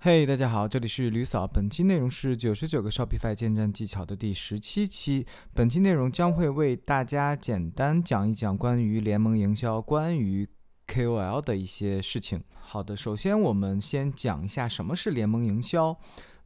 [0.00, 1.44] 嘿大家好，这里是吕嫂。
[1.44, 5.26] 本期内容是九十九个 Shopify 建站技巧的第十七期。
[5.52, 10.48] 本期内容将会为大家简单讲一讲关于联盟营销、关于
[10.86, 12.40] KOL 的一些事情。
[12.60, 15.98] 好的，首先我们先讲一下什么是联盟营销。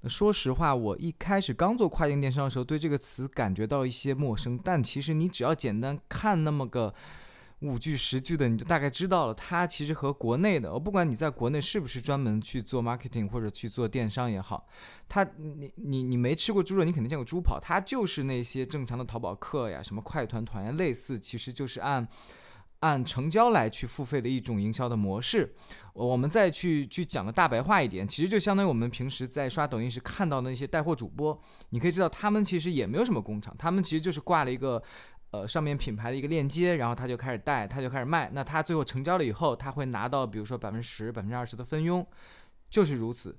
[0.05, 4.59] 说实话，我一开始刚做跨境电商的时候，对这个词感觉到一些陌生。
[4.65, 6.95] 但其实你只要简单看那么个。
[7.63, 9.35] 五句十句的，你就大概知道了。
[9.35, 14.67] 它其实和国内的，我不管你在国内是不是专门去做 marketing 或者去做电商也好，
[15.09, 17.61] 它你你你没吃过猪肉，你肯定见过猪跑。
[17.61, 22.07] 它就是那些正常的淘宝客呀，什么快团团呀，类似，其实就是按
[22.81, 25.55] 按成交来去付费的一种营销的模式。
[25.95, 31.39] 我们再去去讲的大白话一点，其实就相当于我们平时在刷抖音时看到的那些带货主播，
[31.69, 34.83] 你可以知道他们其实也没有什么工厂，他们其实就是挂了一个。
[35.33, 38.31] 呃，上面品牌的一个链接，然后他就开始带，他就开始卖。
[38.35, 42.07] 那他最后成交了以后，他会拿到比如说百分之十、百分之二十的分佣，
[42.69, 43.35] 就是如此。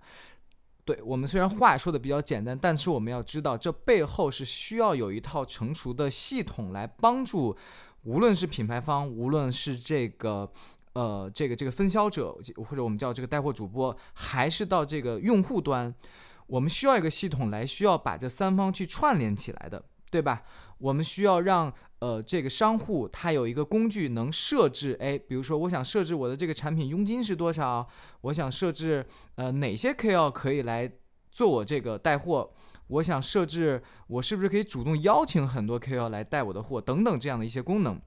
[0.85, 7.55] 对我们虽然话说的比较简单，但是我们要知道，这背后是需要有一套成熟的系统来帮助，
[8.01, 10.51] 无论是品牌方，无论是这个
[10.93, 15.93] 呃这个这个分销者，或者我们叫这个带货主播，还是到这个用户端，
[16.47, 20.43] 我们需要一个系统来需要把这三方去串联起来的，对吧？
[20.77, 27.87] 我们需要让呃这个商户他有一个工具能设置，哎，比如说我想设置我的这个产品佣金是多少，
[28.21, 30.91] 我想设置呃哪些 KOL 可以来
[31.31, 32.53] 做我这个带货，
[32.85, 37.99] 我想设置我是不是可以主动邀请很多 KOL 来带我的货等等这样的一些功能。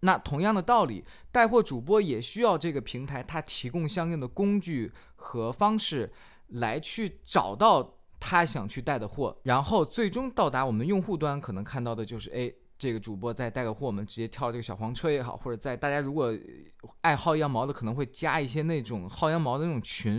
[0.00, 6.12] 那同样的道理，带货主播也需要这个平台它提供相应的工具和方式
[6.48, 7.98] 来去找到。
[8.24, 16.32] 他想去带的货，然后最终到达我们用户端，可能看到的就是，哎，这个主播在带个货，我们直接跳这个小黄车也好，或者在大家如果
[17.00, 20.18] 爱薅羊毛的，可能会加一些那种薅羊毛的那种群，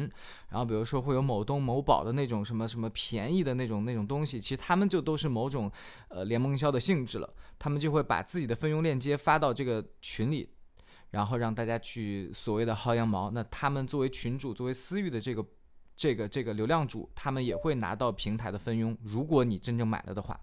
[0.50, 5.72] 然后比如说会有某东某宝的那种什么什么便宜的那种那种东西，其实他们就都是某种
[6.10, 10.50] 呃联盟销的性质了，他们就会把自己的分佣链接发到这个群里，
[11.12, 15.46] 然后让大家去所谓的薅羊毛，那他们作为群主，作为私域的这个。
[15.96, 18.98] 这个这个流量主，他们也会拿到平台的分佣。
[19.04, 20.40] 如果你真正买了的话，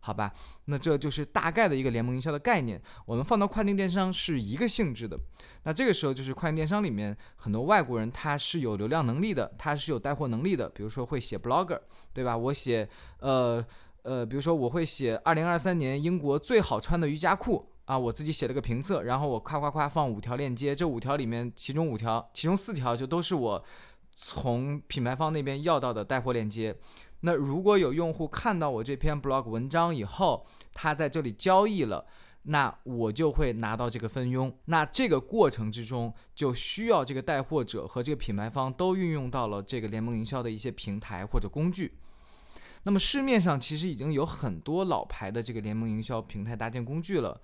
[0.00, 0.32] 好吧，
[0.66, 2.80] 那这就是大概的一个联盟营销的概念。
[3.04, 5.18] 我们放到跨境电商是一个性质的。
[5.64, 10.68] 那这个时候就是跨境电商里面很多外国人他是有流量能力的，他是有带货能力的。
[10.70, 11.78] 比如说会写 blogger，
[12.12, 12.36] 对吧？
[12.36, 12.88] 我写
[13.18, 13.64] 呃
[14.02, 23.62] 呃，比如说我会写二零二三年英国最好穿的瑜伽裤啊，我自己写了个评测，然后我夸夸夸放五条链接，这五条里面其中五条，其中四条就都是我。
[24.20, 26.74] 从品牌方那边要到的带货链接，
[27.20, 32.04] 那如果有用户看到我这篇 blog 文章以后，他在这里交易了，
[32.42, 34.52] 那我就会拿到这个分佣。
[34.64, 41.92] 那这个过程之中，就需要这个带货者和这个品牌方都运用到了这个联盟营销的一些平台或者工具。
[42.82, 47.40] 那么市面上其实已经有很多老牌的这个联盟营销平台搭建工具了。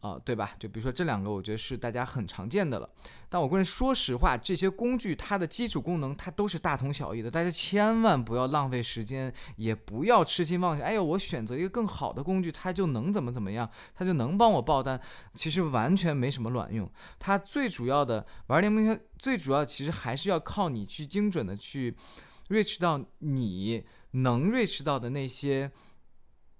[0.00, 0.52] 啊，对吧？
[0.58, 2.88] 就比如说这两个，我觉得是大家很常见的了。
[3.28, 7.30] 但我个人说实话，这些工具它的基础功能它都是大同小异的。
[7.30, 10.84] 大家千万不要浪费时间，也不要痴心妄想。
[10.84, 15.00] 哎呦，我选择一个更好的工具，它就能怎么怎么样，它就能帮我爆单。
[15.34, 16.90] 其实完全没什么卵用。
[17.18, 21.94] 它最主要的玩联盟圈最主要其实还是要靠你去精准的去
[22.48, 25.70] reach 到你能 reach 到的那些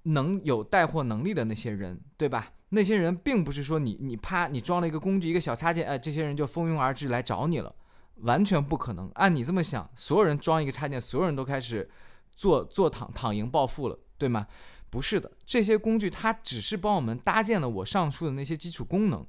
[0.02, 2.52] 能有带货能力的那些人，对吧？
[2.70, 7.74] 那些人并不是说你你啪你装了一个工具一个小插件，哎，这些人就蜂拥而至来找你了，
[8.22, 9.10] 完全不可能。
[9.14, 11.88] 按你这么想，所有人装一个插件，所有人都开始
[12.34, 14.46] 做做躺躺赢暴富了，对吗？
[14.88, 19.24] 不是的，这些工具它只是帮我们搭建了我上述的那些基础功能。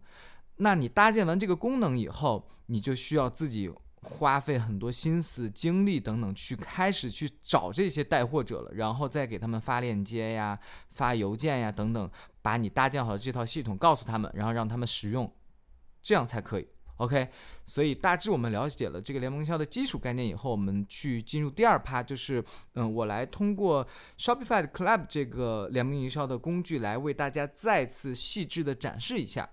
[0.58, 3.72] 那你搭建完这个功能以后，你就需要自己。
[4.01, 10.59] 花费很多心思、精力等等，去开始去找这些带货者了，然后再给他们发链接呀、
[10.91, 12.09] 发邮件呀等等，
[12.41, 15.31] 把你搭建好的这套系统告诉他们，然后让他们使用，
[16.01, 16.67] 这样才可以。
[16.97, 17.29] OK，
[17.66, 22.43] 所以大致我们了解了这个联盟营销的基础概念以后，我们去进入第二趴，就是
[22.73, 23.87] 嗯，我来通过
[24.20, 29.49] Shopify Club 这个联盟营销的工具来为大家再次细致的展示一下。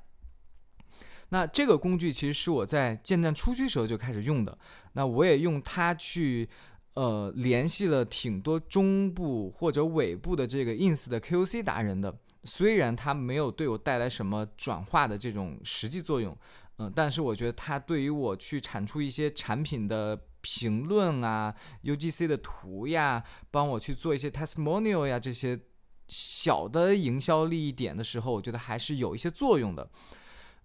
[1.30, 4.56] 那这个工具其实是我在建站初期时候就开始用的，
[4.94, 6.48] 那我也用它去，
[6.94, 16.36] 呃，联系了挺多中部或者尾部的这个 ins 的 KOC 达人的，虽然它没有对我带来什么转化的这种实际作用，
[16.78, 21.54] 嗯，但是我觉得它对于我去产出一些产品的评论啊、
[21.84, 25.60] UGC 的图呀，帮我去做一些 testimonial 呀这些
[26.08, 29.90] 小的营销利益点的时候，我觉得还是有一些作用的。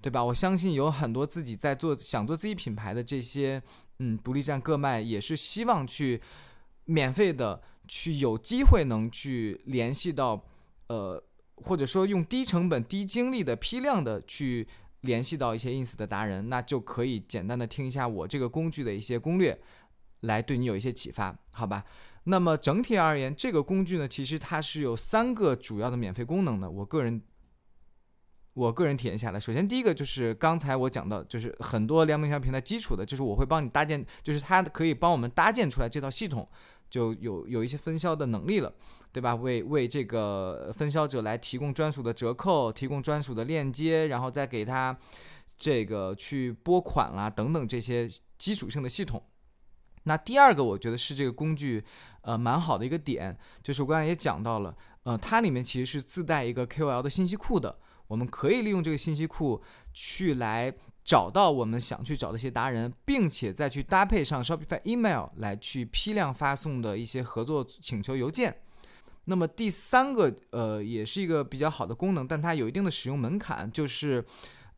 [0.04, 0.22] 对吧？
[0.22, 3.64] 我相信有很多自己在做、想做自己品牌的这些
[4.00, 6.20] 嗯，独立站各卖也是希望去
[6.84, 10.44] 免费的去有机会能去联系到，
[10.88, 11.24] 呃，
[11.56, 14.68] 或者说用低成本、低精力的批量的去
[15.02, 19.58] 联系到一些 ins 的达人，那就可以简单的听一下我这个工具的一些攻略，
[20.20, 21.86] 来对你有一些启发，好吧？
[22.26, 26.70] 那么整体而言，这个工具呢，其实它是有三个主要的免费功能的。
[26.70, 27.22] 我个人，
[28.54, 36.48] 我个人体验下来，首先第一个就是刚才我讲到，就是很多联盟营销平台基础的，就是我会帮你搭建，就是它可以帮我们搭建出来这套系统，
[36.90, 38.72] 就有有一些分销的能力了，
[39.12, 39.34] 对吧？
[39.34, 44.96] 为为这个分销者来提供专属的折扣，提供专属的链接，然后再给他
[45.58, 48.08] 这个去拨款啦等等这些
[48.38, 49.24] 基础性的系统。
[50.04, 51.84] 那第二个，我觉得是这个工具，
[52.22, 57.80] 呃，蛮好的一个点，就是我刚才也讲到了，呃，它里面其实是自带一个 KOL 的信息库的，
[58.13, 59.60] 我们可以利用这个信息库
[59.92, 60.71] 去来
[61.04, 68.56] 找到我们想去找的一些达人，并且再去搭配上 Shopify Email 来去批量发送的一些合作请求邮件。
[69.25, 74.24] 那么第三个，呃，也是一个比较好的功能，但它有一定的使用门槛，就是。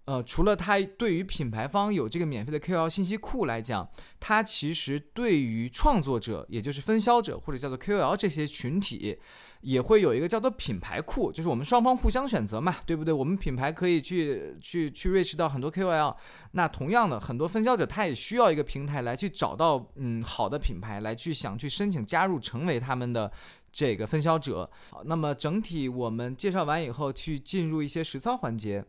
[0.06, 9.18] 呃，除了它对于品牌方有这个免费的 KOL 信息库来讲，它其实对于创作者，也就是分销者或者叫做 KOL 这些群体，
[9.62, 13.12] 也会有一个叫做品牌库，就是我们双方互相选择嘛，对不对？
[13.12, 16.16] 我们品牌可以去去去 reach 到很多 KOL，
[16.52, 23.32] 那同样的，很多分销者他也需要一个平台来去找到嗯好的品牌，来去想去申请加入成为他们的
[23.72, 24.70] 这个分销者。
[24.92, 28.86] 好，那么整体我们介绍完以后，去进入一些实操环节。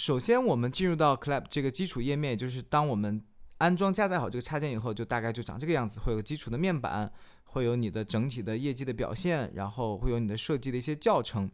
[0.00, 3.22] 首先，我们进入到 Clap 这个基础页面，也就是当我们
[3.58, 7.12] 安装加载好这个插件以后，就大概就长这个样子，会有基础的面板，
[7.44, 11.50] 会有你的整体的业绩的表现，然后会有你的设计的一些教程。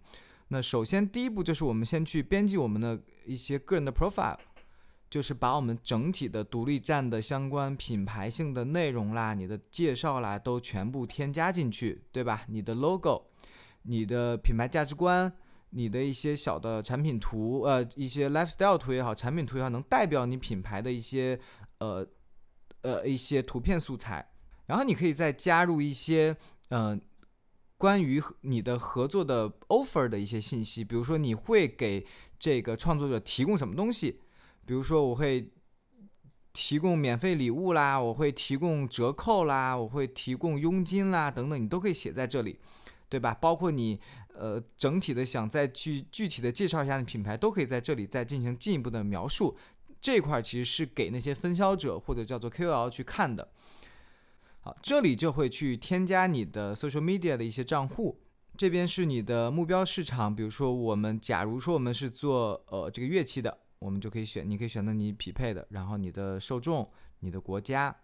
[0.47, 4.39] 那首先第一步就是我们先去编辑我们的一些个人的 profile，
[5.11, 12.45] 就是把我们整体的独立站的相关品牌性的内容啦、你的介绍啦都全部添加进去，对吧？
[12.47, 13.25] 你的 logo、
[13.83, 15.33] 你的品牌价值观。
[15.77, 21.39] 你的一些小的产品图，呃，一些 lifestyle 图也好，产品图也好，能代表你品牌的一些，
[21.81, 22.07] 呃，
[22.81, 24.27] 呃，一些图片素材。
[24.65, 26.35] 然后你可以再加入一些，
[26.71, 26.99] 嗯，
[27.77, 32.07] 关于你的合作的 offer 的一些信息，比如说你会给
[32.39, 34.23] 这个创作者提供什么东西，
[34.65, 35.53] 比如说我会
[36.55, 42.59] 提供免费礼物啦，我会提供折扣啦，我会提供佣金啦，等等，你都可以写在这里。
[43.09, 43.33] 对吧？
[43.35, 44.01] 包括你，
[44.39, 49.57] 呃，整体的想再去具体的介绍一下你品牌，都可以在这里再进行进一步的描述。
[50.01, 53.49] 这块其实是给那些分销者或者叫做 KOL 去看的。
[54.61, 58.17] 好，这里就会去添加你的 social media 的一些账户。
[58.57, 66.89] 这边是你的目标市场，比如说我们，假如说我们是做呃这个乐器的，我们就可以选，你可以选择你匹配的，然后你的受众、
[67.21, 67.97] 你的国家。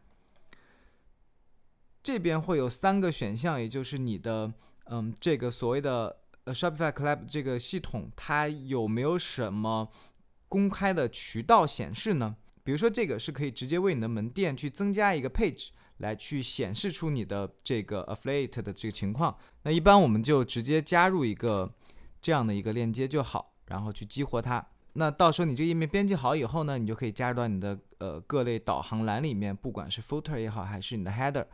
[2.02, 4.52] 这边会有三个选项，也就是你的。
[4.87, 6.14] 嗯，这个所谓的
[6.44, 9.89] 呃 Shopify Club 这个系统，它有没有什么
[10.49, 12.37] 公开的渠道显示呢？
[12.65, 19.37] 比如说，这个是可以直接为你的门店去增加一个 page 来去显示出你的这个 affiliate 的这个情况。
[19.62, 21.73] 那一般我们就直接加入一个
[22.21, 24.65] 这样的一个链接就好，然后去激活它。
[24.93, 31.47] 那到时候你这页面编辑好以后呢，你就可以加入到你的呃各类导航栏里面，不管是 footer 也好，还是你的 header，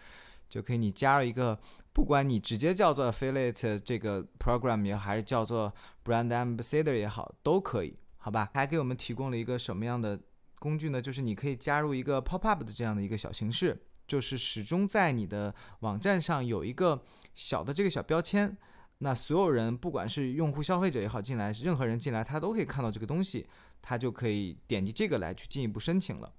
[0.49, 1.59] 就可以你加了一个。
[1.91, 5.75] 不管你直接叫做 affiliate 这个 program 也好，还是叫做
[6.05, 8.49] brand ambassador 也好，都可以，好吧？
[8.55, 10.17] 还给我们提供了一个什么样的
[10.61, 11.03] 工具呢？
[11.03, 13.77] 就是你可以加入一个 pop up 的这样的一个小形式，
[14.07, 17.03] 就是始终在你的网站上有一个
[17.35, 18.57] 小的这个小标签，
[18.99, 23.45] 那所有人不管是用户、消费者也好进来，任何人进来他都可以看到这个东西，
[23.83, 26.33] 他就可以点击这个来去进一步申请了。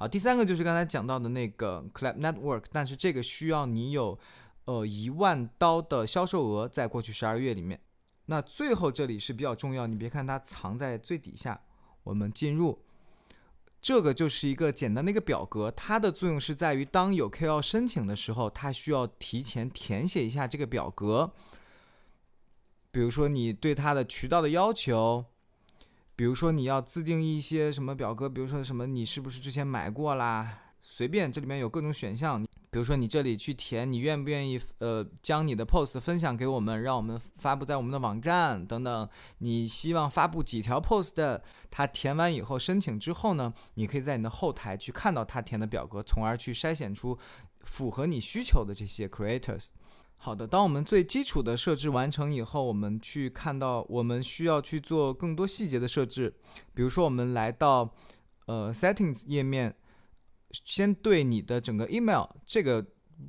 [0.00, 4.16] 好，第三个就是刚才讲到的那个 Clap Network，但是这个需要你有，
[4.64, 7.80] 呃一万刀的销售额在过去十二月里面。
[8.26, 11.60] 那最后这里是比较重要，你别看它藏在最底下，
[12.04, 12.78] 我们进入，
[13.82, 21.32] 这个就是一个简单的一个表格，它的作用是在于当有 KOL 申请的时候，它需要提前填写一下这个表格，
[22.92, 25.24] 比如说你对它的渠道的要求。
[26.18, 32.44] 比如说你要自定义一些什么表格，比如说什么你是不是之前买过啦，随便这里面有各种选项。
[32.70, 39.08] 比如说你这里去填，你愿不愿意呃将你的 post 分享给我们，让我们发布在我们的网站等等。
[39.38, 41.40] 你希望发布几条 post？
[41.70, 47.16] 他填完以后申请之后呢，你可以在你的后台去看到他填的表格，从而去筛选出
[47.60, 49.68] 符合你需求的这些 creators。
[50.20, 56.34] 好的，当我们最基础的设置完成以后，我们去看到我们需要去做更多细节的设置。
[56.74, 57.94] 比如说，我们来到
[58.46, 59.74] 呃 Settings 页面，
[60.50, 62.84] 先对你的整个 email 这个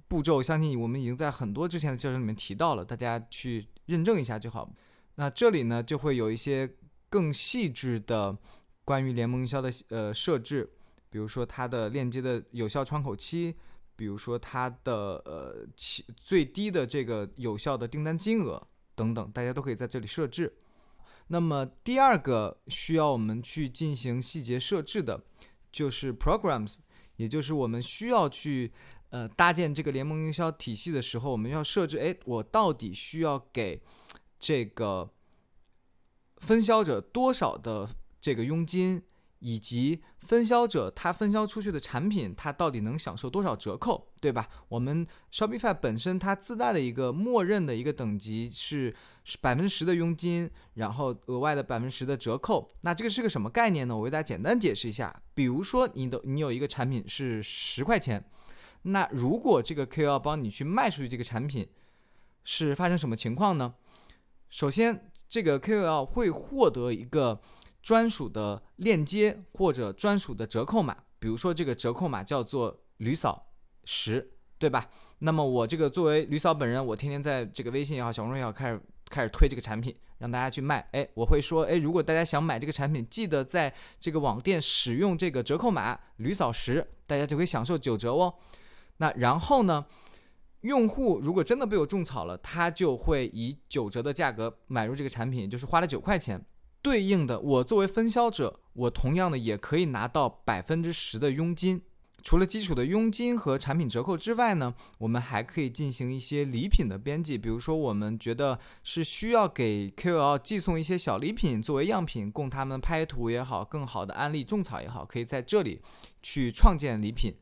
[0.07, 4.69] 步骤，相信我们已经在很多之前的教程里面提到了，大家去认证一下就好。
[5.15, 6.69] 那这里呢，就会有一些
[7.07, 8.35] 更细致的
[8.83, 10.67] 关于联盟营销的呃设置，
[11.11, 13.55] 比如说它的链接的有效窗口期，
[13.99, 18.65] 比如说它的呃起最低的这个有效的订单金额
[18.95, 20.49] 等等，大家都可以在这里设置。
[21.27, 25.21] 那么第二个需要我们去进行细节设置的，
[25.69, 26.77] 就是 programs，
[27.17, 28.71] 也就是我们需要去
[29.09, 33.81] 呃搭建这个联盟营销体系的时候，我们要设置，哎，我到底需要给
[34.39, 35.09] 这个
[36.37, 37.89] 分销者多少的
[38.21, 39.03] 这个佣金，
[39.39, 44.47] 以及分销者他分销出去的产品，他到底能享受多少折扣，对吧？
[44.67, 48.93] 我们 Shopify 本身它自带的一个默认的一个等级是
[49.41, 52.69] 百分之十的佣金，然后额外的百分之十的折扣。
[52.81, 53.95] 那这个是个什么概念呢？
[53.95, 55.21] 我为大家简单解释一下。
[55.33, 58.23] 比如说你的你有一个产品是十块钱，
[58.81, 61.67] 那如果这个 KOL 帮你去卖出去这个产品，
[62.43, 63.75] 是发生什么情况呢？
[64.49, 67.39] 首先，这个 KOL 会获得一个
[67.81, 73.51] 专属的链接或者专属的折扣码，比如说这个折扣码叫做“驴嫂
[73.85, 74.89] 十”，对吧？
[75.19, 80.87] 那么我这个作为驴嫂本人，我天天在这个微信也好、小红书也好，开始开始推这个产品，让大家去卖。
[80.91, 88.35] 哎，我会说，哎，如果大家想买这个产品，记得在这个网店使用这个折扣码“驴嫂十”，大家就可以享受九折哦。
[88.97, 89.85] 那然后呢？
[90.63, 96.45] 用户如果真的被我种草了，他就会以九折的价格买入这个产品，就是花了九块钱。
[96.81, 101.81] 对应的，我作为分销者，我同样的也可以拿到百分之十的佣金。
[102.21, 107.37] 除了基础的佣金和产品折扣之外呢，我们还可以进行一些礼品的编辑。
[107.37, 115.81] 比如说，我们觉得是需要给 KOL 寄送一些小礼品作为样品，供他们拍图也好，更好的安利种草也好，可以在这里
[116.21, 117.33] 去创建礼品，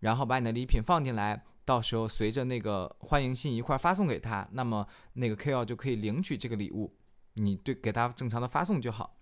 [0.00, 1.44] 然后把你的礼品放进来。
[1.64, 6.92] 到时候随着那个欢迎信一块发送给他，那么那个 KOL 就可以领取这个礼物，
[7.34, 9.16] 你对给他正常的发送就好。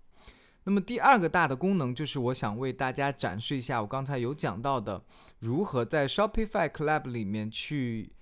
[0.65, 5.03] 那么第二个大的功能就是我想为大家展示一下我刚才有讲到的，
[5.38, 8.12] 如何在 Shopify Club 里面去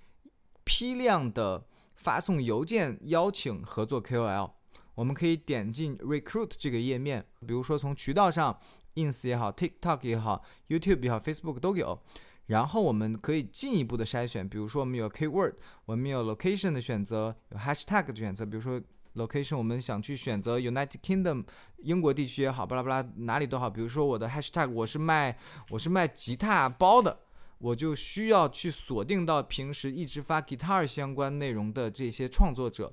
[0.63, 4.51] 批量的发送邮件邀请合作 KOL。
[4.95, 8.57] 我们可以点进 Recruit 这个页面，比如说从渠道上
[8.95, 12.01] ，Ins 也好，TikTok 也好，YouTube 也好，Facebook 都有。
[12.47, 15.53] 然后我们可以进一步的筛选，比如说我们有 keyword，
[15.85, 18.45] 我们有 location 的选择，有 hashtag 的选择。
[18.45, 18.81] 比如说
[19.17, 21.43] location，我们想去选择 United Kingdom，
[21.77, 23.69] 英国地区也好，巴拉巴拉哪里都好。
[23.69, 25.37] 比如说我的 hashtag，我是卖
[25.69, 27.17] 我是卖吉他包的，
[27.57, 32.91] 我就需要去锁定到平时一直发 guitar 相关内容的这些创作者，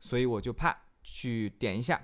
[0.00, 2.00] 所以我就怕去点一下。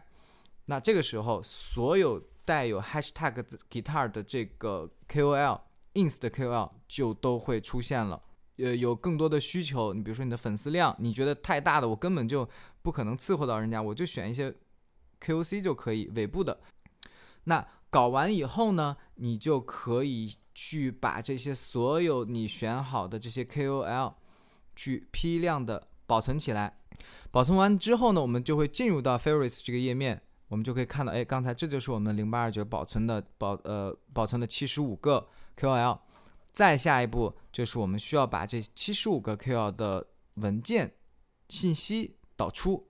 [0.67, 5.61] 那这个时候，所有带有 hashtag guitar 的这个 KOL。
[5.97, 8.21] ins 的 KOL 就都会出现了，
[8.59, 9.95] 呃，有更多的需求。
[9.95, 12.47] 你比如说你的粉丝量，你觉得太大的，我根本就
[12.87, 14.55] 不可能伺候到人家，我就选一些
[15.21, 16.57] KOC 就可以尾部的。
[17.45, 24.15] 那搞完以后呢，你就可以去把这些所有你选好的这些 KOL
[24.77, 26.79] 去批量的保存起来。
[27.33, 35.27] 保存完之后呢，我们就会进入到 Favorites 这个页面，我们就可以看到，哎，刚才这就是我们零八二九保存的保呃保存的七十五个。
[35.59, 35.99] KOL，
[36.53, 40.93] 再下一步就是我们需要把这七十五个 KOL 的文件
[41.49, 42.87] 信息导出。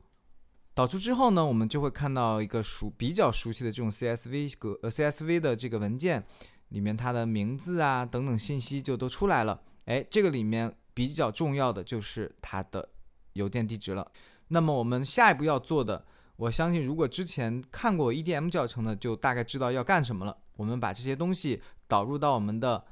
[0.75, 6.23] 导出之后呢，我们就会看到一个熟比较熟悉的这种 CSV 格呃 CSV 的这个文件，
[6.69, 9.63] 里面它的名字啊等等信息就都出来了。
[9.87, 12.87] 哎，这个里面比较重要的就是它的
[13.33, 14.11] 邮件地址了。
[14.49, 16.05] 那么我们下一步要做的，
[16.37, 20.37] 我相信如果之前看过 EDM 教程的，就大概知道要干什么了。
[20.57, 21.63] 我们把这些东西。
[21.89, 22.85] 导入到我们的，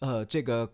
[0.00, 0.70] 呃，这个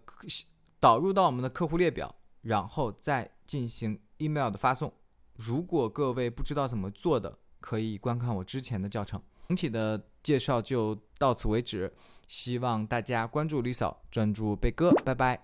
[0.81, 2.13] 导入到我们的客户列表，
[2.43, 4.93] 然后再进行 email 的发送。
[5.37, 9.21] 如果各位不知道怎么做的，可以观看我之前的教程。
[9.49, 11.93] 整体的介绍就到此为止，
[12.29, 15.41] 希望大家关注 Lisa，，专注贝哥，拜拜。